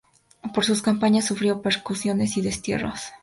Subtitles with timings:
[0.55, 3.11] Por sus campañas sufrió persecuciones y destierros.